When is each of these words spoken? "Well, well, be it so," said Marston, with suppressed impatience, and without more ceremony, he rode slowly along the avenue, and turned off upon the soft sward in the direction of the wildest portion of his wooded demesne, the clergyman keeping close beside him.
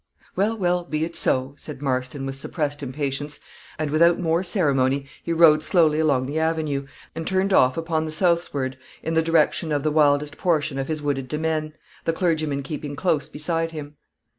"Well, 0.35 0.57
well, 0.57 0.83
be 0.83 1.05
it 1.05 1.15
so," 1.15 1.53
said 1.59 1.83
Marston, 1.83 2.25
with 2.25 2.35
suppressed 2.35 2.81
impatience, 2.81 3.39
and 3.77 3.91
without 3.91 4.19
more 4.19 4.41
ceremony, 4.41 5.05
he 5.21 5.31
rode 5.31 5.61
slowly 5.63 5.99
along 5.99 6.25
the 6.25 6.39
avenue, 6.39 6.87
and 7.13 7.27
turned 7.27 7.53
off 7.53 7.77
upon 7.77 8.05
the 8.05 8.11
soft 8.11 8.45
sward 8.45 8.79
in 9.03 9.13
the 9.13 9.21
direction 9.21 9.71
of 9.71 9.83
the 9.83 9.91
wildest 9.91 10.39
portion 10.39 10.79
of 10.79 10.87
his 10.87 11.03
wooded 11.03 11.27
demesne, 11.27 11.73
the 12.05 12.13
clergyman 12.13 12.63
keeping 12.63 12.95
close 12.95 13.29
beside 13.29 13.73
him. 13.73 13.97